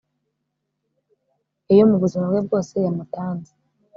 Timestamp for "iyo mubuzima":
1.73-2.23